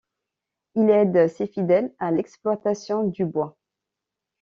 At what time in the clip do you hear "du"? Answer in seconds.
3.03-3.23